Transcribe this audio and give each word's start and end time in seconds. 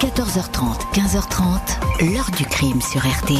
14h30, 0.00 0.94
15h30, 0.94 2.14
l'heure 2.14 2.30
du 2.36 2.44
crime 2.44 2.80
sur 2.80 3.00
RTL. 3.00 3.36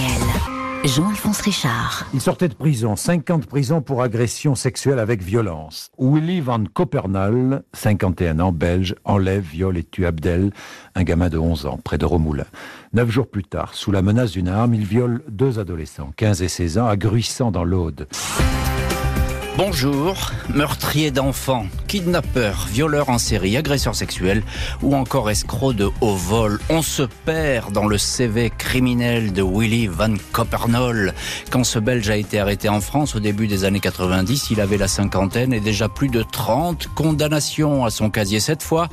Jean-Alphonse 0.84 1.40
Richard. 1.42 2.04
Il 2.12 2.20
sortait 2.20 2.48
de 2.48 2.54
prison, 2.54 2.96
50 2.96 3.46
prisons 3.46 3.80
pour 3.80 4.02
agression 4.02 4.56
sexuelle 4.56 4.98
avec 4.98 5.22
violence. 5.22 5.92
Willy 6.00 6.40
Van 6.40 6.64
Coppernol, 6.74 7.62
51 7.74 8.40
ans, 8.40 8.50
belge, 8.50 8.96
enlève, 9.04 9.44
viole 9.44 9.78
et 9.78 9.84
tue 9.84 10.04
Abdel, 10.04 10.50
un 10.96 11.04
gamin 11.04 11.28
de 11.28 11.38
11 11.38 11.66
ans, 11.66 11.78
près 11.82 11.96
de 11.96 12.04
Romoulin. 12.04 12.46
Neuf 12.92 13.08
jours 13.08 13.28
plus 13.28 13.44
tard, 13.44 13.74
sous 13.74 13.92
la 13.92 14.02
menace 14.02 14.32
d'une 14.32 14.48
arme, 14.48 14.74
il 14.74 14.84
viole 14.84 15.22
deux 15.28 15.60
adolescents, 15.60 16.12
15 16.16 16.42
et 16.42 16.48
16 16.48 16.78
ans, 16.78 16.88
à 16.88 16.96
Gruissant 16.96 17.52
dans 17.52 17.64
l'Aude. 17.64 18.08
Bonjour, 19.58 20.30
meurtrier 20.54 21.10
d'enfants, 21.10 21.66
kidnappeur, 21.88 22.68
violeur 22.70 23.08
en 23.08 23.18
série, 23.18 23.56
agresseur 23.56 23.96
sexuel 23.96 24.44
ou 24.82 24.94
encore 24.94 25.30
escroc 25.30 25.72
de 25.72 25.90
haut 26.00 26.14
vol. 26.14 26.60
On 26.70 26.80
se 26.80 27.02
perd 27.02 27.72
dans 27.72 27.88
le 27.88 27.98
CV 27.98 28.52
criminel 28.56 29.32
de 29.32 29.42
Willy 29.42 29.88
Van 29.88 30.14
Coppernol. 30.30 31.12
Quand 31.50 31.64
ce 31.64 31.80
Belge 31.80 32.08
a 32.08 32.16
été 32.16 32.38
arrêté 32.38 32.68
en 32.68 32.80
France 32.80 33.16
au 33.16 33.18
début 33.18 33.48
des 33.48 33.64
années 33.64 33.80
90, 33.80 34.52
il 34.52 34.60
avait 34.60 34.78
la 34.78 34.86
cinquantaine 34.86 35.52
et 35.52 35.58
déjà 35.58 35.88
plus 35.88 36.08
de 36.08 36.22
30 36.22 36.86
condamnations 36.94 37.84
à 37.84 37.90
son 37.90 38.10
casier 38.10 38.38
cette 38.38 38.62
fois. 38.62 38.88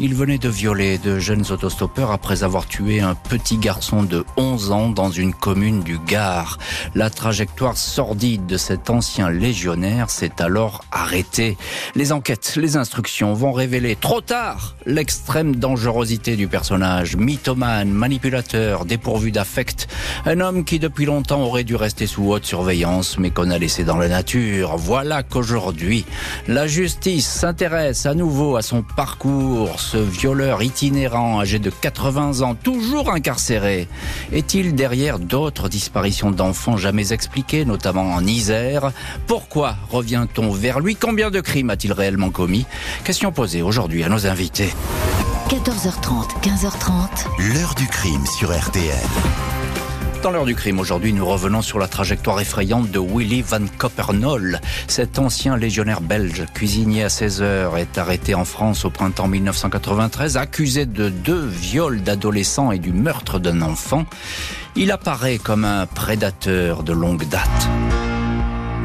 Il 0.00 0.14
venait 0.14 0.38
de 0.38 0.48
violer 0.48 0.96
de 0.98 1.18
jeunes 1.18 1.44
autostoppeurs 1.50 2.12
après 2.12 2.44
avoir 2.44 2.68
tué 2.68 3.00
un 3.00 3.16
petit 3.16 3.58
garçon 3.58 4.04
de 4.04 4.24
11 4.36 4.70
ans 4.70 4.88
dans 4.90 5.10
une 5.10 5.34
commune 5.34 5.82
du 5.82 5.98
Gard. 5.98 6.58
La 6.94 7.10
trajectoire 7.10 7.76
sordide 7.76 8.46
de 8.46 8.56
cet 8.56 8.90
ancien 8.90 9.28
légionnaire 9.28 10.08
s'est 10.08 10.40
alors 10.40 10.84
arrêtée. 10.92 11.56
Les 11.96 12.12
enquêtes, 12.12 12.54
les 12.54 12.76
instructions 12.76 13.34
vont 13.34 13.50
révéler 13.50 13.96
trop 13.96 14.20
tard 14.20 14.76
l'extrême 14.86 15.56
dangerosité 15.56 16.36
du 16.36 16.46
personnage. 16.46 17.16
Mythomane, 17.16 17.90
manipulateur, 17.90 18.84
dépourvu 18.84 19.32
d'affect. 19.32 19.88
Un 20.26 20.38
homme 20.38 20.64
qui 20.64 20.78
depuis 20.78 21.06
longtemps 21.06 21.42
aurait 21.42 21.64
dû 21.64 21.74
rester 21.74 22.06
sous 22.06 22.30
haute 22.30 22.44
surveillance 22.44 23.18
mais 23.18 23.30
qu'on 23.30 23.50
a 23.50 23.58
laissé 23.58 23.82
dans 23.82 23.96
la 23.96 24.08
nature. 24.08 24.76
Voilà 24.76 25.24
qu'aujourd'hui, 25.24 26.04
la 26.46 26.68
justice 26.68 27.26
s'intéresse 27.26 28.06
à 28.06 28.14
nouveau 28.14 28.54
à 28.54 28.62
son 28.62 28.82
parcours 28.82 29.87
ce 29.88 29.96
violeur 29.96 30.62
itinérant 30.62 31.40
âgé 31.40 31.58
de 31.58 31.70
80 31.70 32.42
ans, 32.42 32.54
toujours 32.54 33.10
incarcéré 33.10 33.88
Est-il 34.32 34.74
derrière 34.74 35.18
d'autres 35.18 35.70
disparitions 35.70 36.30
d'enfants 36.30 36.76
jamais 36.76 37.14
expliquées, 37.14 37.64
notamment 37.64 38.12
en 38.12 38.22
Isère? 38.26 38.92
Pourquoi 39.26 39.76
revient-on 39.90 40.50
vers 40.50 40.80
lui? 40.80 40.94
Combien 40.94 41.30
de 41.30 41.40
crimes 41.40 41.70
a-t-il 41.70 41.94
réellement 41.94 42.28
commis? 42.28 42.66
Question 43.02 43.32
posée 43.32 43.62
aujourd'hui 43.62 44.04
à 44.04 44.10
nos 44.10 44.26
invités. 44.26 44.74
14h30, 45.48 46.38
15h30. 46.42 47.54
L'heure 47.54 47.74
du 47.74 47.86
crime 47.86 48.26
sur 48.26 48.54
RTL. 48.54 49.57
Dans 50.22 50.32
l'heure 50.32 50.46
du 50.46 50.56
crime, 50.56 50.80
aujourd'hui, 50.80 51.12
nous 51.12 51.24
revenons 51.24 51.62
sur 51.62 51.78
la 51.78 51.86
trajectoire 51.86 52.40
effrayante 52.40 52.90
de 52.90 52.98
Willy 52.98 53.42
Van 53.42 53.64
Coppernol. 53.78 54.60
Cet 54.88 55.20
ancien 55.20 55.56
légionnaire 55.56 56.00
belge, 56.00 56.44
cuisinier 56.54 57.04
à 57.04 57.08
16 57.08 57.42
heures, 57.42 57.78
est 57.78 57.98
arrêté 57.98 58.34
en 58.34 58.44
France 58.44 58.84
au 58.84 58.90
printemps 58.90 59.28
1993, 59.28 60.36
accusé 60.36 60.86
de 60.86 61.08
deux 61.08 61.46
viols 61.46 62.02
d'adolescents 62.02 62.72
et 62.72 62.80
du 62.80 62.92
meurtre 62.92 63.38
d'un 63.38 63.62
enfant. 63.62 64.06
Il 64.74 64.90
apparaît 64.90 65.38
comme 65.38 65.64
un 65.64 65.86
prédateur 65.86 66.82
de 66.82 66.92
longue 66.92 67.28
date. 67.28 67.68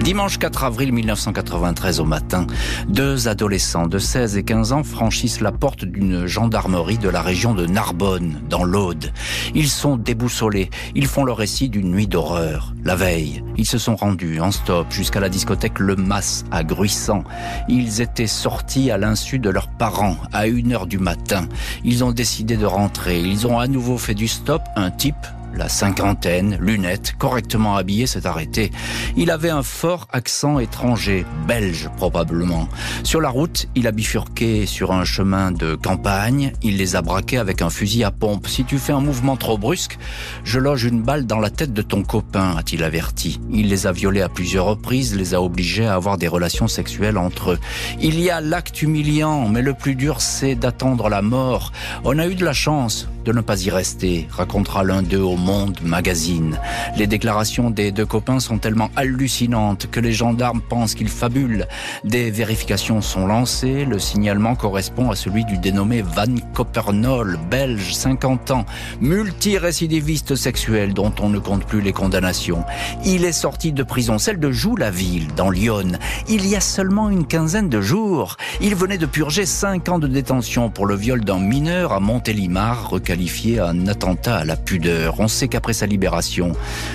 Dimanche 0.04 0.38
4 0.38 0.66
avril 0.66 0.92
1993 0.92 2.02
au 2.02 2.04
matin, 2.04 2.46
deux 2.90 3.30
adolescents 3.30 3.88
de 3.88 4.00
16 4.00 4.36
et 4.36 4.44
15 4.44 4.74
ans 4.74 4.84
franchissent 4.84 5.40
la 5.40 5.54
porte 5.54 5.86
d'une 5.86 6.26
gendarmerie 6.26 6.98
de 6.98 7.08
la 7.08 7.22
région 7.22 7.54
de 7.54 7.66
Narbonne, 7.66 8.42
dans 8.50 8.66
l'Aude. 8.66 9.14
Ils 9.56 9.70
sont 9.70 9.96
déboussolés, 9.96 10.70
ils 10.94 11.08
font 11.08 11.24
le 11.24 11.32
récit 11.32 11.70
d'une 11.70 11.90
nuit 11.90 12.08
d'horreur. 12.08 12.74
La 12.84 12.98
veille, 12.98 13.46
ils 13.56 13.66
se 13.66 13.78
sont 13.78 13.96
rendus 13.96 14.42
en 14.42 14.52
stop 14.52 14.88
jusqu'à 14.92 15.22
la 15.22 15.30
discothèque 15.30 15.80
Le 15.80 15.96
Mas 15.96 16.44
à 16.52 16.66
Gruissant. 16.66 17.24
Ils 17.70 18.02
étaient 18.02 18.28
sortis 18.28 18.92
à 18.92 18.98
l'insu 18.98 19.40
de 19.40 19.50
leurs 19.50 19.70
parents 19.70 20.18
à 20.34 20.48
1h 20.48 20.86
du 20.86 20.98
matin. 20.98 21.48
Ils 21.86 22.04
ont 22.04 22.12
décidé 22.12 22.58
de 22.58 22.66
rentrer. 22.66 23.22
Ils 23.22 23.48
ont 23.48 23.58
à 23.58 23.68
nouveau 23.68 23.98
fait 23.98 24.16
du 24.16 24.28
stop. 24.28 24.64
Un 24.76 24.92
type 24.92 25.16
la 25.56 25.70
cinquantaine, 25.70 26.58
lunettes, 26.60 27.16
correctement 27.18 27.76
habillé, 27.76 28.08
s'est 28.08 28.26
arrêté. 28.26 28.72
Il 29.16 29.32
avait 29.32 29.50
un 29.50 29.64
fort 29.64 30.08
accent 30.12 30.60
étranger, 30.60 31.26
belge 31.48 31.90
probablement. 31.98 32.68
Sur 33.04 33.22
la 33.22 33.30
route, 33.30 33.68
il 33.76 33.88
a 33.88 33.92
bifurqué 33.92 34.66
sur 34.66 34.92
un 34.92 35.06
chemin 35.06 35.52
de 35.52 35.76
campagne. 35.76 36.54
Il 36.62 36.78
les 36.78 36.96
a 36.96 37.02
braqués 37.02 37.38
avec 37.38 37.62
un 37.62 37.70
fusil 37.70 38.04
à 38.04 38.12
pompe. 38.12 38.48
Si 38.48 38.64
tu 38.64 38.80
fais 38.80 38.94
un 38.94 39.00
mouvement 39.00 39.38
trop 39.38 39.58
brusque, 39.58 39.98
je 40.44 40.60
loge 40.60 40.86
une 40.86 41.02
balle 41.02 41.26
dans 41.26 41.40
la 41.40 41.50
tête 41.50 41.74
de 41.74 41.82
ton 41.82 42.04
copain, 42.04 42.56
a-t-il 42.58 42.84
averti. 42.84 43.40
Il 43.52 43.70
les 43.70 43.88
a 43.88 43.92
violés 43.92 44.22
à 44.22 44.30
plusieurs 44.30 44.66
reprises, 44.66 45.16
les 45.16 45.34
a 45.34 45.42
obligés 45.42 45.86
à 45.86 45.96
avoir 45.96 46.18
des 46.18 46.28
relations 46.28 46.68
sexuelles 46.68 47.18
entre 47.18 47.52
eux. 47.52 47.60
Il 48.02 48.20
y 48.20 48.30
a 48.30 48.42
l'acte 48.42 48.82
humiliant, 48.82 49.48
mais 49.48 49.62
le 49.62 49.74
plus 49.74 49.96
dur, 49.96 50.22
c'est 50.22 50.56
d'attendre 50.56 51.10
la 51.10 51.22
mort. 51.22 51.72
On 52.04 52.18
a 52.20 52.28
eu 52.28 52.36
de 52.36 52.46
la 52.46 52.54
chance 52.54 53.08
de 53.26 53.32
ne 53.32 53.42
pas 53.42 53.64
y 53.64 53.70
rester, 53.70 54.28
racontera 54.32 54.84
l'un 54.84 55.02
d'eux 55.02 55.22
au 55.22 55.38
Monde 55.44 55.80
Magazine. 55.84 56.60
Les 56.98 57.06
déclarations 57.06 57.70
des 57.70 57.92
deux 57.92 58.06
copains 58.06 58.40
sont 58.40 58.58
tellement 58.58 58.90
hallucinantes 58.96 59.88
que 59.92 60.00
les 60.00 60.14
gendarmes 60.14 60.62
pensent 60.62 60.96
qu'ils 60.96 61.10
fabulent. 61.10 61.68
Des 62.06 62.32
vérifications 62.32 63.02
sont 63.02 63.28
lancées, 63.28 63.86
le 63.86 64.00
signalement 64.00 64.56
correspond 64.56 65.12
à 65.12 65.16
celui 65.16 65.44
du 65.44 65.58
dénommé 65.58 66.02
Van 66.02 66.36
Coppernol, 66.54 67.38
belge, 67.52 67.94
50 67.94 68.52
ans, 68.52 68.66
multirécidiviste 69.02 70.36
sexuel 70.36 70.94
dont 70.94 71.14
on 71.22 71.30
ne 71.30 71.40
compte 71.40 71.66
plus 71.66 71.82
les 71.82 71.94
condamnations. 71.94 72.64
Il 73.06 73.26
est 73.26 73.34
sorti 73.34 73.74
de 73.74 73.84
prison, 73.84 74.18
celle 74.18 74.40
de 74.40 74.52
Joux-la-Ville, 74.52 75.28
dans 75.36 75.50
Lyon, 75.50 75.98
il 76.30 76.48
y 76.48 76.56
a 76.56 76.62
seulement 76.62 77.10
une 77.10 77.26
quinzaine 77.26 77.70
de 77.70 77.82
jours. 77.82 78.38
Il 78.62 78.76
venait 78.76 78.98
de 78.98 79.06
purger 79.06 79.46
5 79.46 79.90
ans 79.90 80.00
de 80.00 80.08
détention 80.08 80.70
pour 80.70 80.86
le 80.86 80.96
viol 80.96 81.24
d'un 81.24 81.40
mineur 81.40 81.92
à 81.92 82.00
Montélimar, 82.00 82.94
qualifié 83.04 83.60
un 83.60 83.88
attentat 83.88 84.38
à 84.38 84.46
la 84.46 84.56
pudeur. 84.56 85.20
Sait 85.34 85.48
qu'après 85.48 85.74
sa 85.74 85.86
libération, 85.86 86.54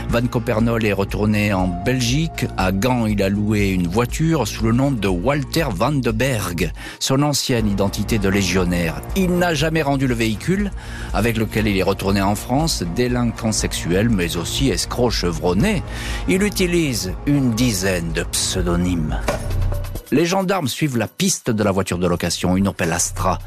Van 0.09 0.27
Coppernol 0.27 0.85
est 0.85 0.93
retourné 0.93 1.53
en 1.53 1.67
Belgique. 1.67 2.47
À 2.57 2.73
Gand, 2.73 3.07
il 3.07 3.23
a 3.23 3.29
loué 3.29 3.71
une 3.71 3.89
voiture 3.89 4.47
sous 4.47 4.65
le 4.65 4.73
nom 4.73 4.91
de 4.91 5.09
Walter 5.09 5.67
Van 5.75 5.93
de 5.93 6.11
Berg, 6.11 6.73
son 7.01 7.23
ancienne 7.23 7.69
identité 7.69 8.19
de 8.19 8.29
légionnaire. 8.29 9.03
Il 9.17 9.37
n'a 9.37 9.55
jamais 9.55 9.83
rendu 9.83 10.07
le 10.07 10.15
véhicule 10.15 10.71
avec 11.13 11.37
lequel 11.37 11.67
il 11.67 11.77
est 11.77 11.83
retourné 11.83 12.23
en 12.23 12.35
France, 12.35 12.85
délinquant 12.95 13.53
sexuel, 13.53 14.09
mais 14.09 14.37
aussi 14.37 14.71
escroc 14.71 15.11
chevronné. 15.11 15.83
Il 16.29 16.43
utilise 16.43 17.13
une 17.27 17.53
dizaine 17.53 18.13
de 18.13 18.23
pseudonymes. 18.23 19.19
Les 20.11 20.25
gendarmes 20.25 20.69
suivent 20.69 20.97
la 20.97 21.07
piste 21.07 21.51
de 21.51 21.63
la 21.63 21.71
voiture 21.71 21.99
de 21.99 22.07
location, 22.07 22.57
une 22.57 22.69
Opel 22.69 22.93
Astra. 22.93 23.39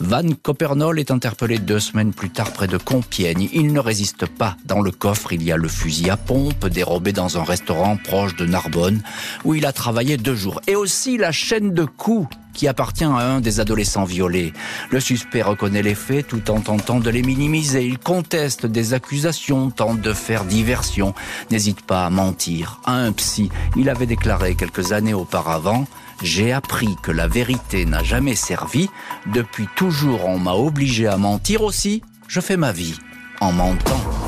Van 0.00 0.28
Coppernol 0.42 1.00
est 1.00 1.10
interpellé 1.10 1.58
deux 1.58 1.80
semaines 1.80 2.12
plus 2.12 2.30
tard 2.30 2.52
près 2.52 2.66
de 2.66 2.76
Compiègne. 2.76 3.48
Il 3.52 3.72
ne 3.72 3.80
résiste 3.80 4.26
pas. 4.26 4.56
Dans 4.64 4.80
le 4.80 4.90
coffre, 4.90 5.32
il 5.32 5.42
y 5.42 5.52
a 5.52 5.56
le 5.56 5.68
fusil 5.68 6.10
à 6.10 6.16
pompe 6.16 6.66
dérobé 6.66 7.12
dans 7.12 7.38
un 7.38 7.44
restaurant 7.44 7.96
proche 7.96 8.36
de 8.36 8.44
Narbonne 8.44 9.02
où 9.44 9.54
il 9.54 9.64
a 9.64 9.72
travaillé 9.72 10.16
deux 10.16 10.34
jours. 10.34 10.60
Et 10.66 10.76
aussi 10.76 11.16
la 11.16 11.32
chaîne 11.32 11.72
de 11.72 11.84
coups 11.84 12.28
qui 12.52 12.68
appartient 12.68 13.04
à 13.04 13.08
un 13.16 13.40
des 13.40 13.60
adolescents 13.60 14.04
violés. 14.04 14.52
Le 14.90 15.00
suspect 15.00 15.42
reconnaît 15.42 15.82
les 15.82 15.94
faits 15.94 16.28
tout 16.28 16.50
en 16.50 16.60
tentant 16.60 17.00
de 17.00 17.10
les 17.10 17.22
minimiser. 17.22 17.84
Il 17.84 17.98
conteste 17.98 18.66
des 18.66 18.94
accusations, 18.94 19.70
tente 19.70 20.00
de 20.00 20.12
faire 20.12 20.44
diversion, 20.44 21.14
n'hésite 21.50 21.82
pas 21.82 22.06
à 22.06 22.10
mentir. 22.10 22.80
À 22.84 22.92
un 22.92 23.12
psy, 23.12 23.50
il 23.76 23.88
avait 23.88 24.06
déclaré 24.06 24.54
quelques 24.54 24.92
années 24.92 25.14
auparavant 25.14 25.86
j'ai 26.22 26.52
appris 26.52 26.96
que 27.02 27.10
la 27.10 27.26
vérité 27.26 27.84
n'a 27.84 28.04
jamais 28.04 28.36
servi. 28.36 28.88
Depuis 29.26 29.66
toujours, 29.74 30.26
on 30.26 30.38
m'a 30.38 30.54
obligé 30.54 31.08
à 31.08 31.16
mentir 31.16 31.62
aussi. 31.62 32.02
Je 32.28 32.40
fais 32.40 32.56
ma 32.56 32.70
vie 32.70 32.96
en 33.40 33.52
mentant. 33.52 34.21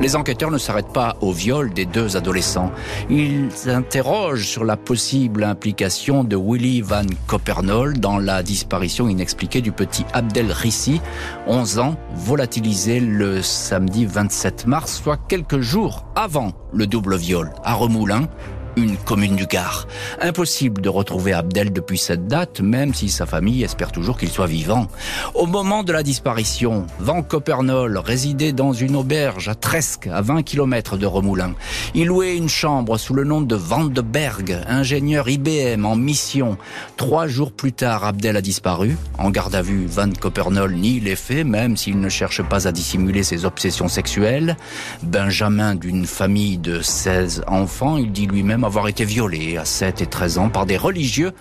Les 0.00 0.16
enquêteurs 0.16 0.50
ne 0.50 0.58
s'arrêtent 0.58 0.92
pas 0.92 1.16
au 1.20 1.32
viol 1.32 1.72
des 1.72 1.86
deux 1.86 2.16
adolescents. 2.16 2.70
Ils 3.08 3.48
interrogent 3.68 4.46
sur 4.46 4.64
la 4.64 4.76
possible 4.76 5.44
implication 5.44 6.24
de 6.24 6.36
Willy 6.36 6.82
Van 6.82 7.06
Coppernol 7.26 7.98
dans 7.98 8.18
la 8.18 8.42
disparition 8.42 9.08
inexpliquée 9.08 9.62
du 9.62 9.72
petit 9.72 10.04
Abdel 10.12 10.52
Rissi, 10.52 11.00
11 11.46 11.78
ans, 11.78 11.96
volatilisé 12.14 13.00
le 13.00 13.40
samedi 13.40 14.04
27 14.04 14.66
mars, 14.66 15.00
soit 15.02 15.18
quelques 15.28 15.60
jours 15.60 16.04
avant 16.16 16.52
le 16.72 16.86
double 16.86 17.16
viol, 17.16 17.52
à 17.64 17.74
Remoulin, 17.74 18.28
une 18.76 18.96
commune 18.96 19.36
du 19.36 19.46
Gard. 19.46 19.86
Impossible 20.20 20.82
de 20.82 20.88
retrouver 20.88 21.32
Abdel 21.32 21.72
depuis 21.72 21.98
cette 21.98 22.26
date, 22.26 22.60
même 22.60 22.94
si 22.94 23.08
sa 23.08 23.26
famille 23.26 23.62
espère 23.62 23.92
toujours 23.92 24.18
qu'il 24.18 24.30
soit 24.30 24.46
vivant. 24.46 24.88
Au 25.34 25.46
moment 25.46 25.82
de 25.82 25.92
la 25.92 26.02
disparition, 26.02 26.86
Van 26.98 27.22
Copernol 27.22 27.98
résidait 27.98 28.52
dans 28.52 28.72
une 28.72 28.96
auberge 28.96 29.48
à 29.48 29.54
Tresque, 29.54 30.08
à 30.08 30.20
20 30.20 30.42
km 30.42 30.96
de 30.96 31.06
Remoulin. 31.06 31.54
Il 31.94 32.06
louait 32.06 32.36
une 32.36 32.48
chambre 32.48 32.98
sous 32.98 33.14
le 33.14 33.24
nom 33.24 33.40
de 33.40 33.54
Van 33.54 33.84
de 33.84 34.00
Berg, 34.00 34.58
ingénieur 34.66 35.28
IBM 35.28 35.84
en 35.84 35.96
mission. 35.96 36.56
Trois 36.96 37.26
jours 37.26 37.52
plus 37.52 37.72
tard, 37.72 38.04
Abdel 38.04 38.36
a 38.36 38.40
disparu. 38.40 38.96
En 39.18 39.30
garde 39.30 39.54
à 39.54 39.62
vue, 39.62 39.86
Van 39.86 40.10
Copernol 40.10 40.74
nie 40.74 41.00
les 41.00 41.16
faits, 41.16 41.46
même 41.46 41.76
s'il 41.76 42.00
ne 42.00 42.08
cherche 42.08 42.42
pas 42.42 42.66
à 42.66 42.72
dissimuler 42.72 43.22
ses 43.22 43.44
obsessions 43.44 43.88
sexuelles. 43.88 44.56
Benjamin 45.02 45.74
d'une 45.74 46.06
famille 46.06 46.58
de 46.58 46.80
16 46.80 47.44
enfants, 47.46 47.96
il 47.96 48.12
dit 48.12 48.26
lui-même 48.26 48.63
avoir 48.64 48.88
été 48.88 49.04
violé 49.04 49.56
à 49.56 49.64
7 49.64 50.00
et 50.00 50.06
13 50.06 50.38
ans 50.38 50.48
par 50.48 50.66
des 50.66 50.76
religieux 50.76 51.32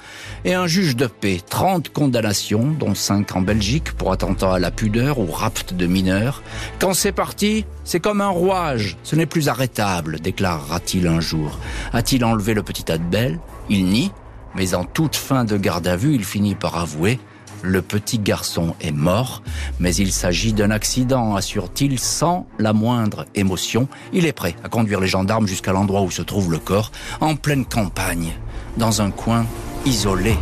et 0.45 0.53
un 0.53 0.67
juge 0.67 0.95
de 0.95 1.07
paix. 1.07 1.39
30 1.49 1.89
condamnations, 1.89 2.71
dont 2.77 2.95
5 2.95 3.35
en 3.35 3.41
Belgique 3.41 3.91
pour 3.93 4.11
attentat 4.11 4.53
à 4.53 4.59
la 4.59 4.71
pudeur 4.71 5.19
ou 5.19 5.25
rapt 5.25 5.73
de 5.73 5.85
mineurs. 5.85 6.43
Quand 6.79 6.93
c'est 6.93 7.11
parti, 7.11 7.65
c'est 7.83 7.99
comme 7.99 8.21
un 8.21 8.29
rouage, 8.29 8.97
ce 9.03 9.15
n'est 9.15 9.25
plus 9.25 9.49
arrêtable, 9.49 10.19
déclarera-t-il 10.19 11.07
un 11.07 11.19
jour. 11.19 11.59
A-t-il 11.93 12.23
enlevé 12.25 12.53
le 12.53 12.63
petit 12.63 12.91
Adbel 12.91 13.39
Il 13.69 13.85
nie, 13.85 14.11
mais 14.55 14.75
en 14.75 14.83
toute 14.83 15.15
fin 15.15 15.45
de 15.45 15.57
garde 15.57 15.87
à 15.87 15.95
vue, 15.95 16.15
il 16.15 16.25
finit 16.25 16.55
par 16.55 16.77
avouer 16.77 17.19
le 17.63 17.81
petit 17.81 18.19
garçon 18.19 18.75
est 18.81 18.91
mort, 18.91 19.41
mais 19.79 19.95
il 19.95 20.11
s'agit 20.11 20.53
d'un 20.53 20.69
accident, 20.69 21.35
assure-t-il 21.35 21.97
sans 21.97 22.45
la 22.59 22.73
moindre 22.73 23.25
émotion. 23.33 23.87
Il 24.11 24.25
est 24.25 24.33
prêt 24.33 24.55
à 24.63 24.69
conduire 24.69 24.99
les 24.99 25.07
gendarmes 25.07 25.47
jusqu'à 25.47 25.71
l'endroit 25.71 26.01
où 26.01 26.11
se 26.11 26.21
trouve 26.21 26.51
le 26.51 26.59
corps, 26.59 26.91
en 27.21 27.35
pleine 27.35 27.65
campagne, 27.65 28.33
dans 28.77 29.01
un 29.01 29.09
coin 29.09 29.45
isolé. 29.85 30.35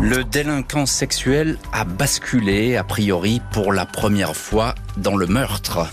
Le 0.00 0.24
délinquant 0.24 0.86
sexuel 0.86 1.56
a 1.72 1.84
basculé, 1.84 2.76
a 2.76 2.82
priori, 2.82 3.40
pour 3.52 3.72
la 3.72 3.86
première 3.86 4.34
fois 4.34 4.74
dans 4.96 5.16
le 5.16 5.26
meurtre. 5.26 5.86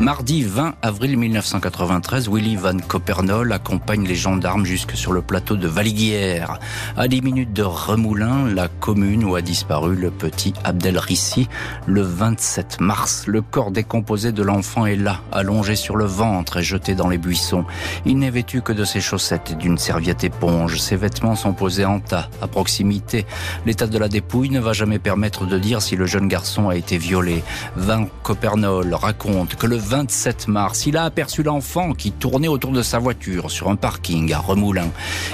Mardi 0.00 0.42
20 0.42 0.74
avril 0.82 1.16
1993, 1.16 2.28
Willy 2.28 2.56
Van 2.56 2.76
Copernol 2.76 3.52
accompagne 3.52 4.04
les 4.04 4.16
gendarmes 4.16 4.64
jusque 4.64 4.96
sur 4.96 5.12
le 5.12 5.22
plateau 5.22 5.56
de 5.56 5.68
Valiguière. 5.68 6.58
À 6.96 7.06
10 7.06 7.22
minutes 7.22 7.52
de 7.52 7.62
Remoulin, 7.62 8.48
la 8.52 8.66
commune 8.66 9.24
où 9.24 9.36
a 9.36 9.40
disparu 9.40 9.94
le 9.94 10.10
petit 10.10 10.52
Abdel 10.64 10.98
Rissi 10.98 11.48
le 11.86 12.02
27 12.02 12.80
mars. 12.80 13.24
Le 13.28 13.40
corps 13.40 13.70
décomposé 13.70 14.32
de 14.32 14.42
l'enfant 14.42 14.84
est 14.84 14.96
là, 14.96 15.20
allongé 15.30 15.76
sur 15.76 15.94
le 15.94 16.06
ventre 16.06 16.56
et 16.56 16.64
jeté 16.64 16.96
dans 16.96 17.08
les 17.08 17.18
buissons. 17.18 17.64
Il 18.04 18.18
n'est 18.18 18.30
vêtu 18.30 18.62
que 18.62 18.72
de 18.72 18.84
ses 18.84 19.00
chaussettes 19.00 19.52
et 19.52 19.54
d'une 19.54 19.78
serviette 19.78 20.24
éponge. 20.24 20.80
Ses 20.80 20.96
vêtements 20.96 21.36
sont 21.36 21.52
posés 21.52 21.84
en 21.84 22.00
tas, 22.00 22.28
à 22.42 22.48
proximité. 22.48 23.26
L'état 23.64 23.86
de 23.86 23.96
la 23.98 24.08
dépouille 24.08 24.50
ne 24.50 24.60
va 24.60 24.72
jamais 24.72 24.98
permettre 24.98 25.46
de 25.46 25.58
dire 25.58 25.80
si 25.80 25.94
le 25.94 26.06
jeune 26.06 26.26
garçon 26.26 26.68
a 26.68 26.74
été 26.74 26.98
violé. 26.98 27.44
Van 27.76 28.06
Copernol 28.24 28.92
raconte 28.92 29.54
que 29.54 29.68
27 29.84 30.48
mars, 30.48 30.86
il 30.86 30.96
a 30.96 31.04
aperçu 31.04 31.42
l'enfant 31.42 31.92
qui 31.92 32.10
tournait 32.10 32.48
autour 32.48 32.72
de 32.72 32.82
sa 32.82 32.98
voiture 32.98 33.50
sur 33.50 33.68
un 33.68 33.76
parking 33.76 34.32
à 34.32 34.38
Remoulin. 34.38 34.88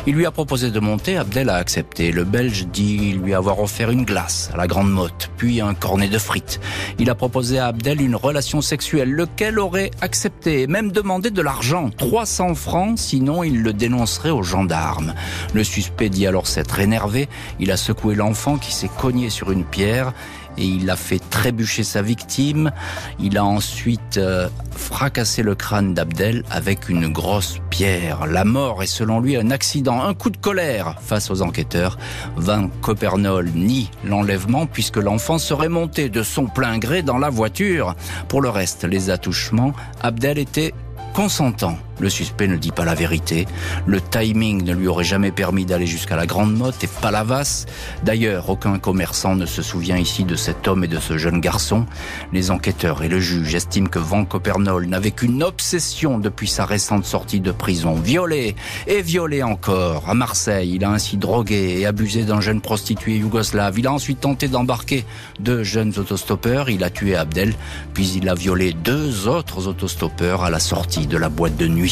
Il 0.06 0.14
lui 0.14 0.26
a 0.26 0.32
proposé 0.32 0.70
de 0.70 0.80
monter, 0.80 1.16
Abdel 1.16 1.48
a 1.48 1.54
accepté. 1.54 2.10
Le 2.10 2.24
Belge 2.24 2.66
dit 2.66 3.12
lui 3.12 3.32
avoir 3.32 3.60
offert 3.60 3.90
une 3.90 4.04
glace 4.04 4.50
à 4.52 4.56
la 4.56 4.66
grande 4.66 4.90
motte, 4.90 5.30
puis 5.36 5.60
un 5.60 5.74
cornet 5.74 6.08
de 6.08 6.18
frites. 6.18 6.60
Il 6.98 7.10
a 7.10 7.14
proposé 7.14 7.58
à 7.58 7.68
Abdel 7.68 8.02
une 8.02 8.16
relation 8.16 8.60
sexuelle, 8.60 9.12
lequel 9.12 9.58
aurait 9.58 9.92
accepté? 10.00 10.62
Et 10.62 10.66
même 10.66 10.90
demandé 10.90 11.30
de 11.30 11.42
l'argent, 11.42 11.90
300 11.96 12.54
francs, 12.56 12.98
sinon 12.98 13.44
il 13.44 13.62
le 13.62 13.72
dénoncerait 13.72 14.30
aux 14.30 14.42
gendarmes. 14.42 15.14
Le 15.54 15.62
suspect 15.62 16.08
dit 16.08 16.26
alors 16.26 16.48
s'être 16.48 16.80
énervé, 16.80 17.28
il 17.60 17.70
a 17.70 17.76
secoué 17.76 18.16
l'enfant 18.16 18.58
qui 18.58 18.74
s'est 18.74 18.90
cogné 18.98 19.30
sur 19.30 19.52
une 19.52 19.64
pierre 19.64 20.12
et 20.58 20.64
il 20.64 20.90
a 20.90 20.96
fait 20.96 21.20
trébucher 21.30 21.84
sa 21.84 22.02
victime. 22.02 22.70
Il 23.18 23.38
a 23.38 23.44
ensuite 23.44 24.16
euh, 24.16 24.48
fracassé 24.70 25.42
le 25.42 25.54
crâne 25.54 25.94
d'Abdel 25.94 26.44
avec 26.50 26.88
une 26.88 27.08
grosse 27.08 27.58
pierre. 27.70 28.26
La 28.26 28.44
mort 28.44 28.82
est 28.82 28.86
selon 28.86 29.20
lui 29.20 29.36
un 29.36 29.50
accident, 29.50 30.02
un 30.02 30.14
coup 30.14 30.30
de 30.30 30.36
colère 30.36 30.96
face 31.00 31.30
aux 31.30 31.42
enquêteurs. 31.42 31.98
Van 32.36 32.68
Copernol 32.82 33.50
nie 33.54 33.90
l'enlèvement 34.04 34.66
puisque 34.66 34.96
l'enfant 34.96 35.38
serait 35.38 35.68
monté 35.68 36.08
de 36.08 36.22
son 36.22 36.46
plein 36.46 36.78
gré 36.78 37.02
dans 37.02 37.18
la 37.18 37.30
voiture. 37.30 37.94
Pour 38.28 38.40
le 38.40 38.48
reste, 38.48 38.84
les 38.84 39.10
attouchements, 39.10 39.72
Abdel 40.02 40.38
était 40.38 40.74
consentant. 41.14 41.76
Le 42.00 42.08
suspect 42.08 42.48
ne 42.48 42.56
dit 42.56 42.70
pas 42.70 42.84
la 42.84 42.94
vérité. 42.94 43.46
Le 43.86 44.00
timing 44.00 44.64
ne 44.64 44.72
lui 44.72 44.86
aurait 44.88 45.04
jamais 45.04 45.30
permis 45.30 45.66
d'aller 45.66 45.86
jusqu'à 45.86 46.16
la 46.16 46.26
Grande 46.26 46.56
Motte 46.56 46.82
et 46.82 46.88
Palavas. 46.88 47.66
D'ailleurs, 48.04 48.48
aucun 48.48 48.78
commerçant 48.78 49.36
ne 49.36 49.46
se 49.46 49.62
souvient 49.62 49.98
ici 49.98 50.24
de 50.24 50.34
cet 50.36 50.66
homme 50.66 50.84
et 50.84 50.88
de 50.88 50.98
ce 50.98 51.18
jeune 51.18 51.40
garçon. 51.40 51.86
Les 52.32 52.50
enquêteurs 52.50 53.02
et 53.02 53.08
le 53.08 53.20
juge 53.20 53.54
estiment 53.54 53.88
que 53.88 53.98
Van 53.98 54.24
Copernol 54.24 54.86
n'avait 54.86 55.10
qu'une 55.10 55.42
obsession 55.42 56.18
depuis 56.18 56.48
sa 56.48 56.64
récente 56.64 57.04
sortie 57.04 57.40
de 57.40 57.52
prison. 57.52 57.94
Violé 57.94 58.56
et 58.86 59.02
violé 59.02 59.42
encore. 59.42 60.08
À 60.08 60.14
Marseille, 60.14 60.72
il 60.76 60.84
a 60.84 60.90
ainsi 60.90 61.16
drogué 61.16 61.80
et 61.80 61.86
abusé 61.86 62.24
d'un 62.24 62.40
jeune 62.40 62.60
prostitué 62.60 63.16
yougoslave. 63.16 63.78
Il 63.78 63.86
a 63.86 63.92
ensuite 63.92 64.20
tenté 64.20 64.48
d'embarquer 64.48 65.04
deux 65.38 65.64
jeunes 65.64 65.92
autostoppeurs. 65.98 66.70
Il 66.70 66.84
a 66.84 66.90
tué 66.90 67.16
Abdel, 67.16 67.54
puis 67.92 68.12
il 68.16 68.28
a 68.28 68.34
violé 68.34 68.72
deux 68.72 69.28
autres 69.28 69.66
autostoppeurs 69.66 70.44
à 70.44 70.50
la 70.50 70.60
sortie 70.60 71.06
de 71.06 71.16
la 71.16 71.28
boîte 71.28 71.56
de 71.56 71.66
nuit. 71.66 71.89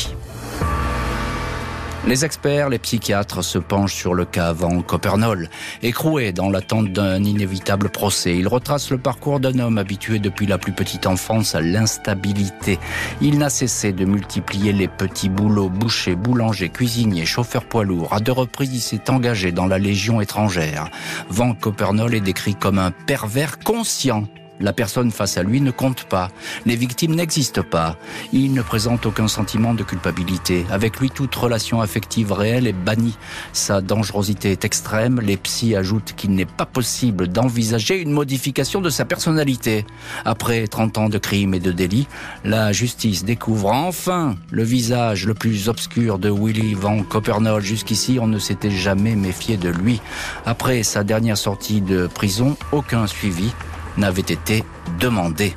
Les 2.09 2.25
experts, 2.25 2.71
les 2.71 2.79
psychiatres 2.79 3.43
se 3.43 3.59
penchent 3.59 3.95
sur 3.95 4.15
le 4.15 4.25
cas 4.25 4.55
Van 4.55 4.81
Copernol. 4.81 5.51
Écroué 5.83 6.33
dans 6.33 6.49
l'attente 6.49 6.91
d'un 6.91 7.23
inévitable 7.23 7.91
procès, 7.91 8.35
il 8.35 8.49
retrace 8.49 8.91
le 8.91 8.97
parcours 8.97 9.41
d'un 9.41 9.59
homme 9.59 9.77
habitué 9.77 10.19
depuis 10.19 10.47
la 10.47 10.57
plus 10.57 10.73
petite 10.73 11.07
enfance 11.07 11.55
à 11.55 11.61
l'instabilité. 11.61 12.79
Il 13.21 13.37
n'a 13.37 13.51
cessé 13.51 13.93
de 13.93 14.07
multiplier 14.07 14.73
les 14.73 14.89
petits 14.89 15.29
boulots, 15.29 15.69
boucher, 15.69 16.15
boulanger, 16.15 16.71
cuisinier, 16.71 17.27
chauffeur 17.27 17.67
poids 17.67 17.85
lourd. 17.85 18.11
À 18.15 18.21
deux 18.21 18.33
reprises, 18.33 18.75
il 18.75 18.81
s'est 18.81 19.11
engagé 19.11 19.53
dans 19.53 19.67
la 19.67 19.79
Légion 19.79 20.23
étrangère. 20.23 20.89
Van 21.29 21.53
Copernol 21.53 22.15
est 22.15 22.21
décrit 22.21 22.55
comme 22.55 22.79
un 22.79 22.91
pervers 22.91 23.59
conscient 23.59 24.25
la 24.61 24.73
personne 24.73 25.11
face 25.11 25.37
à 25.37 25.43
lui 25.43 25.61
ne 25.61 25.71
compte 25.71 26.05
pas. 26.05 26.31
Les 26.67 26.77
victimes 26.77 27.15
n'existent 27.15 27.63
pas. 27.63 27.97
Il 28.33 28.53
ne 28.53 28.63
présente 28.63 29.07
aucun 29.07 29.29
sentiment 29.29 29.75
de 29.75 29.83
culpabilité. 29.83 30.67
Avec 30.71 31.01
lui, 31.01 31.11
toute 31.11 31.35
relation 31.35 31.81
affective 31.81 32.33
réelle 32.33 32.67
est 32.67 32.73
bannie. 32.73 33.17
Sa 33.53 33.81
dangerosité 33.81 34.51
est 34.53 34.65
extrême. 34.65 35.21
Les 35.21 35.37
psys 35.37 35.77
ajoutent 35.77 36.15
qu'il 36.17 36.33
n'est 36.33 36.45
pas 36.45 36.67
possible 36.67 37.29
d'envisager 37.29 38.01
une 38.01 38.13
modification 38.13 38.81
de 38.81 38.91
sa 38.91 39.05
personnalité. 39.05 39.87
Après 40.25 40.67
30 40.67 40.99
ans 40.99 41.09
de 41.09 41.19
crimes 41.19 41.55
et 41.55 41.61
de 41.61 41.73
délits, 41.73 42.09
la 42.45 42.73
justice 42.73 43.25
découvre 43.25 43.73
enfin 43.73 44.37
le 44.51 44.63
visage 44.63 45.27
le 45.27 45.35
plus 45.35 45.69
obscur 45.69 46.19
de 46.19 46.31
Willy 46.31 46.75
Van 46.75 47.03
Copernol. 47.03 47.63
Jusqu'ici, 47.63 48.19
on 48.21 48.27
ne 48.27 48.39
s'était 48.39 48.71
jamais 48.71 49.15
méfié 49.15 49.57
de 49.57 49.69
lui. 49.69 50.01
Après 50.47 50.83
sa 50.83 51.05
dernière 51.05 51.39
sortie 51.39 51.81
de 51.81 52.07
prison, 52.07 52.57
aucun 52.73 53.07
suivi 53.07 53.53
n'avait 53.99 54.23
été 54.23 54.65
demandé. 54.99 55.55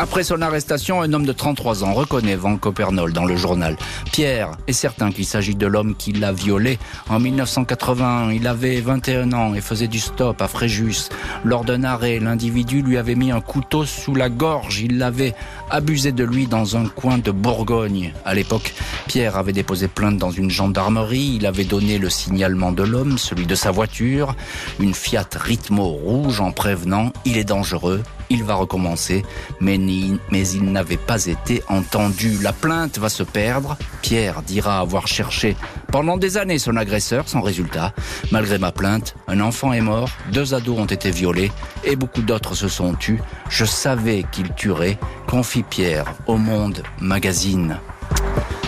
Après 0.00 0.22
son 0.22 0.42
arrestation, 0.42 1.02
un 1.02 1.12
homme 1.12 1.26
de 1.26 1.32
33 1.32 1.82
ans 1.82 1.92
reconnaît 1.92 2.36
Van 2.36 2.56
Copernol 2.56 3.12
dans 3.12 3.24
le 3.24 3.36
journal. 3.36 3.76
Pierre 4.12 4.52
est 4.68 4.72
certain 4.72 5.10
qu'il 5.10 5.24
s'agit 5.24 5.56
de 5.56 5.66
l'homme 5.66 5.96
qui 5.96 6.12
l'a 6.12 6.30
violé. 6.30 6.78
En 7.08 7.18
1981, 7.18 8.30
il 8.30 8.46
avait 8.46 8.80
21 8.80 9.32
ans 9.32 9.54
et 9.54 9.60
faisait 9.60 9.88
du 9.88 9.98
stop 9.98 10.40
à 10.40 10.46
Fréjus. 10.46 11.08
Lors 11.42 11.64
d'un 11.64 11.82
arrêt, 11.82 12.20
l'individu 12.20 12.80
lui 12.80 12.96
avait 12.96 13.16
mis 13.16 13.32
un 13.32 13.40
couteau 13.40 13.84
sous 13.84 14.14
la 14.14 14.28
gorge. 14.28 14.80
Il 14.80 14.98
l'avait 14.98 15.34
abusé 15.68 16.12
de 16.12 16.22
lui 16.22 16.46
dans 16.46 16.76
un 16.76 16.86
coin 16.86 17.18
de 17.18 17.32
Bourgogne. 17.32 18.12
À 18.24 18.34
l'époque, 18.34 18.74
Pierre 19.08 19.36
avait 19.36 19.52
déposé 19.52 19.88
plainte 19.88 20.16
dans 20.16 20.30
une 20.30 20.50
gendarmerie. 20.50 21.34
Il 21.34 21.46
avait 21.46 21.64
donné 21.64 21.98
le 21.98 22.08
signalement 22.08 22.70
de 22.70 22.84
l'homme, 22.84 23.18
celui 23.18 23.46
de 23.46 23.56
sa 23.56 23.72
voiture, 23.72 24.36
une 24.78 24.94
Fiat 24.94 25.28
Ritmo 25.34 25.88
rouge 25.88 26.40
en 26.40 26.52
prévenant 26.52 27.12
«il 27.24 27.36
est 27.36 27.44
dangereux, 27.44 28.02
il 28.30 28.44
va 28.44 28.54
recommencer, 28.54 29.24
mais, 29.60 29.76
il 29.76 30.62
n'avait 30.72 30.96
pas 30.96 31.26
été 31.26 31.62
entendu. 31.68 32.38
La 32.42 32.52
plainte 32.52 32.98
va 32.98 33.08
se 33.08 33.22
perdre. 33.22 33.76
Pierre 34.02 34.42
dira 34.42 34.80
avoir 34.80 35.06
cherché 35.06 35.56
pendant 35.90 36.16
des 36.16 36.36
années 36.36 36.58
son 36.58 36.76
agresseur, 36.76 37.28
sans 37.28 37.40
résultat. 37.40 37.92
Malgré 38.30 38.58
ma 38.58 38.72
plainte, 38.72 39.14
un 39.26 39.40
enfant 39.40 39.72
est 39.72 39.80
mort, 39.80 40.10
deux 40.32 40.54
ados 40.54 40.78
ont 40.78 40.86
été 40.86 41.10
violés 41.10 41.50
et 41.84 41.96
beaucoup 41.96 42.22
d'autres 42.22 42.54
se 42.54 42.68
sont 42.68 42.94
tus. 42.94 43.20
Je 43.48 43.64
savais 43.64 44.24
qu'il 44.30 44.52
tuerait, 44.54 44.98
confie 45.26 45.62
Pierre 45.62 46.06
au 46.26 46.36
Monde 46.36 46.82
Magazine. 47.00 47.78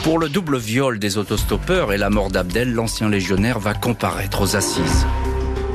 Pour 0.02 0.18
le 0.18 0.30
double 0.30 0.56
viol 0.56 0.98
des 0.98 1.18
autostoppeurs 1.18 1.92
et 1.92 1.98
la 1.98 2.08
mort 2.08 2.30
d'Abdel, 2.30 2.72
l'ancien 2.72 3.10
légionnaire 3.10 3.58
va 3.58 3.74
comparaître 3.74 4.40
aux 4.40 4.56
assises. 4.56 5.06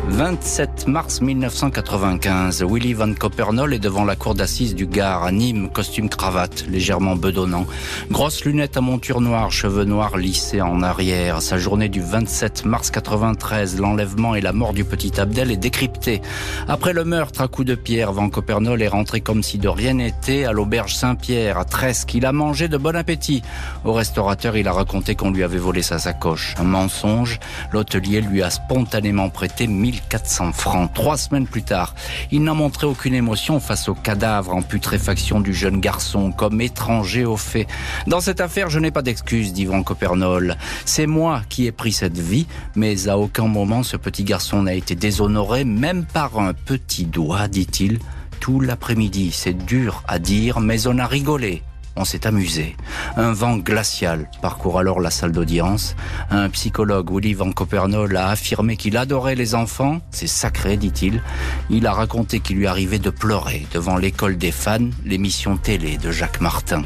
27 0.08 0.88
mars 0.88 1.20
1995, 1.20 2.64
Willy 2.64 2.94
Van 2.94 3.12
Coppernol 3.14 3.74
est 3.74 3.80
devant 3.80 4.06
la 4.06 4.16
cour 4.16 4.36
d'assises 4.36 4.76
du 4.76 4.86
Gard 4.86 5.24
à 5.24 5.32
Nîmes, 5.32 5.70
costume 5.70 6.10
cravate, 6.10 6.66
légèrement 6.70 7.16
bedonnant. 7.16 7.66
Grosses 8.12 8.46
lunettes 8.46 8.78
à 8.78 8.82
monture 8.82 9.20
noire, 9.20 9.52
cheveux 9.52 9.84
noirs 9.84 10.18
lissés 10.18 10.62
en 10.62 10.84
arrière. 10.84 11.42
Sa 11.42 11.58
journée 11.58 11.90
du 11.90 12.02
27 12.02 12.66
mars 12.66 12.92
93, 12.92 13.80
l'enlèvement 13.80 14.36
et 14.36 14.42
la 14.42 14.54
mort 14.54 14.74
du 14.74 14.86
petit 14.86 15.20
Abdel 15.20 15.52
est 15.52 15.58
décryptée. 15.58 16.22
Après 16.68 16.94
le 16.94 17.04
meurtre 17.04 17.42
à 17.42 17.48
coups 17.48 17.68
de 17.68 17.76
pierre, 17.76 18.14
Van 18.14 18.30
Coppernol 18.30 18.82
est 18.82 18.88
rentré 18.88 19.22
comme 19.22 19.44
si 19.44 19.58
de 19.58 19.68
rien 19.68 19.96
n'était 19.96 20.46
à 20.46 20.52
l'auberge 20.52 20.96
Saint-Pierre, 20.96 21.58
à 21.58 21.66
Tresque. 21.66 22.14
Il 22.14 22.26
a 22.26 22.32
mangé 22.32 22.68
de 22.68 22.78
bon 22.78 22.96
appétit. 22.96 23.42
Au 23.84 23.94
restaurateur, 23.94 24.56
il 24.56 24.68
a 24.68 24.74
raconté 24.74 25.16
qu'on 25.16 25.32
lui 25.32 25.44
avait 25.44 25.58
volé 25.58 25.82
sa 25.82 25.98
sacoche. 25.98 26.54
Un 26.60 26.64
mensonge. 26.64 27.40
L'hôtelier 27.74 28.22
lui 28.22 28.44
a 28.44 28.50
spontanément 28.52 29.30
prêté 29.30 29.68
1000 29.68 29.95
400 30.10 30.54
francs. 30.54 30.92
Trois 30.94 31.18
semaines 31.18 31.48
plus 31.48 31.64
tard, 31.64 31.96
il 32.32 32.44
n'a 32.44 32.54
montré 32.54 32.88
aucune 32.88 33.14
émotion 33.14 33.60
face 33.60 33.90
au 33.90 33.94
cadavre 33.94 34.54
en 34.54 34.62
putréfaction 34.62 35.40
du 35.40 35.54
jeune 35.54 35.80
garçon, 35.80 36.32
comme 36.32 36.62
étranger 36.62 37.26
au 37.26 37.38
fait. 37.38 37.68
Dans 38.08 38.22
cette 38.22 38.42
affaire, 38.42 38.70
je 38.70 38.80
n'ai 38.80 38.92
pas 38.92 39.02
d'excuse, 39.02 39.54
dit 39.54 39.66
Van 39.66 39.84
Copernol. 39.84 40.58
C'est 40.86 41.08
moi 41.08 41.42
qui 41.50 41.66
ai 41.66 41.72
pris 41.72 41.92
cette 41.92 42.18
vie, 42.18 42.48
mais 42.76 43.08
à 43.08 43.18
aucun 43.18 43.48
moment 43.48 43.84
ce 43.84 43.98
petit 43.98 44.24
garçon 44.24 44.64
n'a 44.64 44.74
été 44.74 44.96
déshonoré, 44.96 45.64
même 45.64 46.06
par 46.06 46.40
un 46.40 46.54
petit 46.54 47.06
doigt, 47.06 47.48
dit-il. 47.48 48.00
Tout 48.40 48.60
l'après-midi, 48.60 49.32
c'est 49.32 49.54
dur 49.54 50.04
à 50.08 50.20
dire, 50.20 50.60
mais 50.60 50.88
on 50.88 51.00
a 51.00 51.08
rigolé 51.08 51.64
on 51.96 52.06
s'est 52.06 52.28
amusé. 52.28 52.76
Un 53.18 53.32
vent 53.32 53.58
glacial 53.58 54.30
parcourt 54.42 54.80
alors 54.80 55.00
la 55.00 55.12
salle 55.12 55.32
d'audience. 55.32 55.96
Un 56.30 56.50
psychologue, 56.50 57.12
Willy 57.12 57.34
Van 57.34 57.52
Copernol, 57.52 58.16
a 58.18 58.30
affirmé 58.30 58.78
qu'il 58.78 58.98
adorait 58.98 59.36
les 59.36 59.56
enfants. 59.56 60.02
C'est 60.12 60.28
sacré, 60.28 60.78
dit-il. 60.78 61.22
Il 61.70 61.88
a 61.88 61.94
raconté 61.94 62.40
qu'il 62.40 62.58
lui 62.58 62.68
arrivait 62.68 63.00
de 63.00 63.10
pleurer 63.10 63.66
devant 63.74 63.98
l'école 63.98 64.38
des 64.38 64.52
fans, 64.52 64.90
l'émission 65.04 65.58
télé 65.58 65.98
de 65.98 66.12
Jacques 66.12 66.42
Martin. 66.42 66.84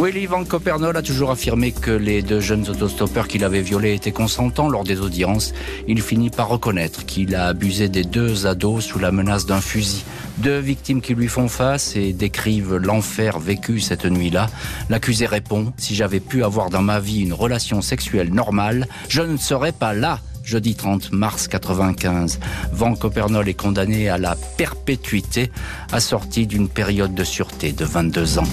Willy 0.00 0.26
Van 0.26 0.44
Copernol 0.44 0.96
a 0.96 1.02
toujours 1.02 1.32
affirmé 1.32 1.72
que 1.72 1.90
les 1.90 2.22
deux 2.22 2.38
jeunes 2.38 2.68
autostoppeurs 2.68 3.26
qu'il 3.26 3.42
avait 3.42 3.62
violés 3.62 3.94
étaient 3.94 4.12
consentants 4.12 4.68
lors 4.68 4.84
des 4.84 5.00
audiences. 5.00 5.52
Il 5.88 6.02
finit 6.02 6.30
par 6.30 6.46
reconnaître 6.46 7.04
qu'il 7.04 7.34
a 7.34 7.46
abusé 7.46 7.88
des 7.88 8.04
deux 8.04 8.46
ados 8.46 8.84
sous 8.84 9.00
la 9.00 9.10
menace 9.10 9.44
d'un 9.44 9.60
fusil. 9.60 10.04
Deux 10.36 10.60
victimes 10.60 11.00
qui 11.00 11.16
lui 11.16 11.26
font 11.26 11.48
face 11.48 11.96
et 11.96 12.12
décrivent 12.12 12.76
l'enfer 12.76 13.40
vécu 13.40 13.80
cette 13.80 14.04
nuit-là. 14.04 14.46
L'accusé 14.88 15.26
répond, 15.26 15.72
si 15.78 15.96
j'avais 15.96 16.20
pu 16.20 16.44
avoir 16.44 16.70
dans 16.70 16.82
ma 16.82 17.00
vie 17.00 17.22
une 17.22 17.32
relation 17.32 17.82
sexuelle 17.82 18.32
normale, 18.32 18.86
je 19.08 19.22
ne 19.22 19.36
serais 19.36 19.72
pas 19.72 19.94
là 19.94 20.20
jeudi 20.44 20.76
30 20.76 21.10
mars 21.10 21.48
95. 21.48 22.38
Van 22.72 22.94
Copernol 22.94 23.48
est 23.48 23.54
condamné 23.54 24.08
à 24.08 24.16
la 24.16 24.36
perpétuité, 24.56 25.50
assorti 25.90 26.46
d'une 26.46 26.68
période 26.68 27.14
de 27.14 27.24
sûreté 27.24 27.72
de 27.72 27.84
22 27.84 28.38
ans. 28.38 28.48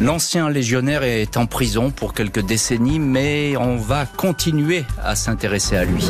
L'ancien 0.00 0.48
légionnaire 0.48 1.02
est 1.02 1.36
en 1.36 1.44
prison 1.44 1.90
pour 1.90 2.14
quelques 2.14 2.40
décennies, 2.40 2.98
mais 2.98 3.54
on 3.58 3.76
va 3.76 4.06
continuer 4.06 4.86
à 5.04 5.14
s'intéresser 5.14 5.76
à 5.76 5.84
lui. 5.84 6.02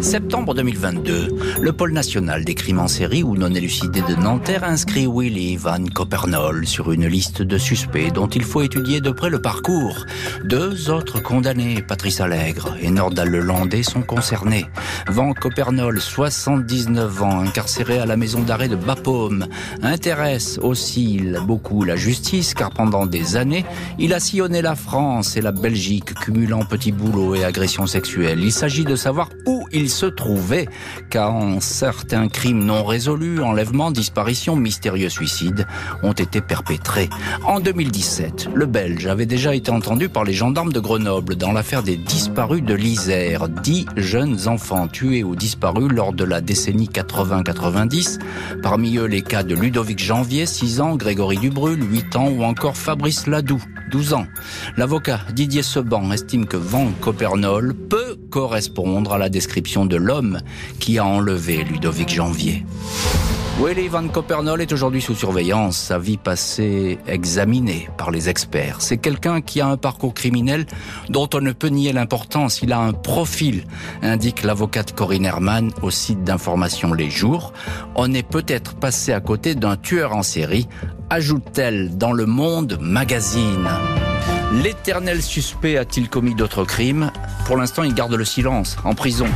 Septembre 0.00 0.54
2022, 0.54 1.28
le 1.60 1.72
pôle 1.72 1.92
national 1.92 2.44
des 2.44 2.54
crimes 2.54 2.78
en 2.78 2.86
série 2.86 3.24
ou 3.24 3.34
non 3.36 3.52
élucidés 3.52 4.02
de 4.02 4.14
Nanterre 4.14 4.62
inscrit 4.62 5.08
Willy 5.12 5.56
Van 5.56 5.84
Copernol 5.92 6.68
sur 6.68 6.92
une 6.92 7.08
liste 7.08 7.42
de 7.42 7.58
suspects 7.58 8.12
dont 8.12 8.28
il 8.28 8.44
faut 8.44 8.62
étudier 8.62 9.00
de 9.00 9.10
près 9.10 9.28
le 9.28 9.42
parcours. 9.42 10.06
Deux 10.44 10.88
autres 10.88 11.20
condamnés, 11.20 11.82
Patrice 11.82 12.20
Allègre 12.20 12.76
et 12.80 12.90
Nordal 12.90 13.28
Lelandais, 13.28 13.82
sont 13.82 14.02
concernés. 14.02 14.66
Van 15.08 15.32
Copernol, 15.34 16.00
79 16.00 17.22
ans, 17.24 17.40
incarcéré 17.40 17.98
à 17.98 18.06
la 18.06 18.16
maison 18.16 18.40
d'arrêt 18.40 18.68
de 18.68 18.76
Bapaume, 18.76 19.48
intéresse 19.82 20.60
aussi 20.62 21.20
beaucoup 21.44 21.82
la 21.82 21.96
justice 21.96 22.54
car 22.54 22.70
pendant 22.70 23.04
des 23.04 23.31
années, 23.36 23.64
il 23.98 24.14
a 24.14 24.20
sillonné 24.20 24.62
la 24.62 24.74
France 24.74 25.36
et 25.36 25.40
la 25.40 25.52
Belgique, 25.52 26.14
cumulant 26.14 26.64
petits 26.64 26.92
boulots 26.92 27.34
et 27.34 27.44
agressions 27.44 27.86
sexuelles. 27.86 28.40
Il 28.40 28.52
s'agit 28.52 28.84
de 28.84 28.96
savoir 28.96 29.28
où 29.46 29.61
il 29.72 29.90
se 29.90 30.06
trouvait, 30.06 30.68
quand 31.10 31.60
certains 31.60 32.28
crimes 32.28 32.64
non 32.64 32.84
résolus, 32.84 33.40
enlèvements, 33.40 33.90
disparitions, 33.90 34.56
mystérieux 34.56 35.08
suicides, 35.08 35.66
ont 36.02 36.12
été 36.12 36.40
perpétrés. 36.40 37.08
En 37.46 37.60
2017, 37.60 38.50
le 38.54 38.66
Belge 38.66 39.06
avait 39.06 39.26
déjà 39.26 39.54
été 39.54 39.70
entendu 39.70 40.08
par 40.08 40.24
les 40.24 40.32
gendarmes 40.32 40.72
de 40.72 40.80
Grenoble 40.80 41.36
dans 41.36 41.52
l'affaire 41.52 41.82
des 41.82 41.96
disparus 41.96 42.62
de 42.62 42.74
l'Isère. 42.74 43.48
Dix 43.48 43.86
jeunes 43.96 44.48
enfants 44.48 44.88
tués 44.88 45.24
ou 45.24 45.36
disparus 45.36 45.90
lors 45.90 46.12
de 46.12 46.24
la 46.24 46.40
décennie 46.40 46.88
80-90. 46.88 48.18
Parmi 48.62 48.96
eux, 48.96 49.06
les 49.06 49.22
cas 49.22 49.42
de 49.42 49.54
Ludovic 49.54 49.98
Janvier, 49.98 50.46
6 50.46 50.80
ans, 50.80 50.96
Grégory 50.96 51.38
Dubrul, 51.38 51.82
8 51.82 52.16
ans, 52.16 52.28
ou 52.28 52.44
encore 52.44 52.76
Fabrice 52.76 53.26
Ladou, 53.26 53.62
12 53.92 54.14
ans. 54.14 54.26
L'avocat 54.76 55.20
Didier 55.32 55.62
Seban 55.62 56.10
estime 56.12 56.46
que 56.46 56.56
Van 56.56 56.90
Copernol 57.00 57.74
peut 57.74 58.16
correspondre 58.30 59.12
à 59.12 59.18
la 59.18 59.28
description 59.28 59.84
de 59.84 59.96
l'homme 59.96 60.40
qui 60.80 60.98
a 60.98 61.04
enlevé 61.04 61.62
Ludovic 61.62 62.08
Janvier. 62.08 62.64
Willy 63.64 63.86
Van 63.86 64.08
Copernol 64.08 64.60
est 64.60 64.72
aujourd'hui 64.72 65.00
sous 65.00 65.14
surveillance, 65.14 65.76
sa 65.76 65.96
vie 65.96 66.16
passée 66.16 66.98
examinée 67.06 67.88
par 67.96 68.10
les 68.10 68.28
experts. 68.28 68.78
C'est 68.80 68.96
quelqu'un 68.96 69.40
qui 69.40 69.60
a 69.60 69.68
un 69.68 69.76
parcours 69.76 70.14
criminel 70.14 70.66
dont 71.10 71.28
on 71.32 71.40
ne 71.40 71.52
peut 71.52 71.68
nier 71.68 71.92
l'importance. 71.92 72.60
Il 72.62 72.72
a 72.72 72.80
un 72.80 72.92
profil, 72.92 73.64
indique 74.02 74.42
l'avocate 74.42 74.96
Corinne 74.96 75.26
Herman 75.26 75.70
au 75.80 75.92
site 75.92 76.24
d'information 76.24 76.92
Les 76.92 77.08
Jours. 77.08 77.52
On 77.94 78.12
est 78.12 78.28
peut-être 78.28 78.74
passé 78.74 79.12
à 79.12 79.20
côté 79.20 79.54
d'un 79.54 79.76
tueur 79.76 80.12
en 80.16 80.24
série, 80.24 80.66
ajoute-t-elle 81.08 81.96
dans 81.96 82.12
le 82.12 82.26
Monde 82.26 82.78
Magazine. 82.80 83.68
L'éternel 84.60 85.22
suspect 85.22 85.76
a-t-il 85.76 86.08
commis 86.08 86.34
d'autres 86.34 86.64
crimes? 86.64 87.12
Pour 87.46 87.56
l'instant, 87.56 87.84
il 87.84 87.94
garde 87.94 88.14
le 88.14 88.24
silence, 88.24 88.76
en 88.82 88.94
prison. 88.96 89.28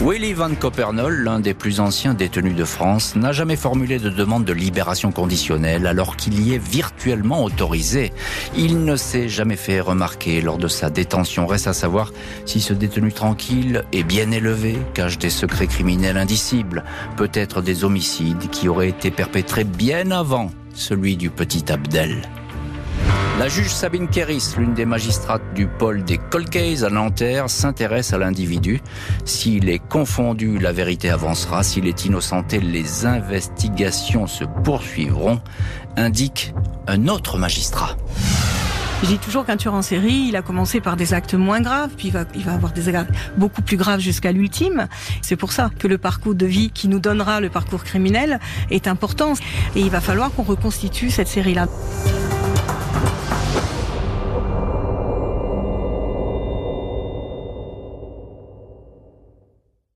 Willy 0.00 0.32
Van 0.32 0.54
Copernol, 0.54 1.22
l'un 1.22 1.40
des 1.40 1.54
plus 1.54 1.80
anciens 1.80 2.14
détenus 2.14 2.56
de 2.56 2.64
France, 2.64 3.16
n'a 3.16 3.32
jamais 3.32 3.56
formulé 3.56 3.98
de 3.98 4.10
demande 4.10 4.44
de 4.44 4.52
libération 4.52 5.12
conditionnelle 5.12 5.86
alors 5.86 6.16
qu'il 6.16 6.46
y 6.46 6.54
est 6.54 6.58
virtuellement 6.58 7.44
autorisé. 7.44 8.12
Il 8.56 8.84
ne 8.84 8.96
s'est 8.96 9.28
jamais 9.28 9.56
fait 9.56 9.80
remarquer 9.80 10.40
lors 10.40 10.58
de 10.58 10.68
sa 10.68 10.90
détention. 10.90 11.46
Reste 11.46 11.68
à 11.68 11.72
savoir 11.72 12.12
si 12.44 12.60
ce 12.60 12.74
détenu 12.74 13.12
tranquille 13.12 13.84
est 13.92 14.02
bien 14.02 14.30
élevé, 14.30 14.76
cache 14.94 15.18
des 15.18 15.30
secrets 15.30 15.68
criminels 15.68 16.18
indicibles, 16.18 16.84
peut-être 17.16 17.62
des 17.62 17.84
homicides 17.84 18.50
qui 18.50 18.68
auraient 18.68 18.88
été 18.88 19.10
perpétrés 19.10 19.64
bien 19.64 20.10
avant 20.10 20.50
celui 20.74 21.16
du 21.16 21.30
petit 21.30 21.72
Abdel. 21.72 22.22
La 23.36 23.48
juge 23.48 23.74
Sabine 23.74 24.06
Kéris, 24.06 24.54
l'une 24.56 24.74
des 24.74 24.86
magistrates 24.86 25.42
du 25.54 25.66
pôle 25.66 26.04
des 26.04 26.18
Colcays 26.18 26.84
à 26.84 26.88
Nanterre, 26.88 27.50
s'intéresse 27.50 28.12
à 28.12 28.18
l'individu. 28.18 28.80
S'il 29.24 29.68
est 29.68 29.80
confondu, 29.80 30.58
la 30.60 30.70
vérité 30.70 31.10
avancera. 31.10 31.64
S'il 31.64 31.88
est 31.88 32.04
innocenté, 32.04 32.60
les 32.60 33.06
investigations 33.06 34.28
se 34.28 34.44
poursuivront, 34.62 35.40
indique 35.96 36.54
un 36.86 37.08
autre 37.08 37.36
magistrat. 37.36 37.96
Je 39.02 39.08
dis 39.08 39.18
toujours 39.18 39.44
qu'un 39.44 39.56
tueur 39.56 39.74
en 39.74 39.82
série, 39.82 40.26
il 40.28 40.36
a 40.36 40.42
commencé 40.42 40.80
par 40.80 40.96
des 40.96 41.12
actes 41.12 41.34
moins 41.34 41.60
graves, 41.60 41.90
puis 41.96 42.08
il 42.08 42.12
va, 42.12 42.24
il 42.36 42.44
va 42.44 42.54
avoir 42.54 42.72
des 42.72 42.88
actes 42.94 43.10
beaucoup 43.36 43.62
plus 43.62 43.76
graves 43.76 44.00
jusqu'à 44.00 44.30
l'ultime. 44.30 44.86
C'est 45.22 45.36
pour 45.36 45.52
ça 45.52 45.70
que 45.76 45.88
le 45.88 45.98
parcours 45.98 46.36
de 46.36 46.46
vie 46.46 46.70
qui 46.70 46.86
nous 46.86 47.00
donnera 47.00 47.40
le 47.40 47.50
parcours 47.50 47.82
criminel 47.82 48.38
est 48.70 48.86
important. 48.86 49.34
Et 49.74 49.80
il 49.80 49.90
va 49.90 50.00
falloir 50.00 50.30
qu'on 50.30 50.44
reconstitue 50.44 51.10
cette 51.10 51.28
série-là. 51.28 51.66